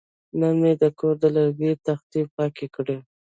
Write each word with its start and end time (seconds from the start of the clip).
نن 0.39 0.53
مې 0.61 0.73
د 0.81 0.83
کور 0.99 1.15
د 1.23 1.25
لرګي 1.35 1.71
تختې 1.87 2.21
پاکې 2.35 2.67
کړې. 2.75 2.97